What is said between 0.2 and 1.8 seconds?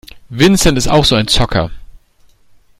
Vincent ist auch so ein Zocker.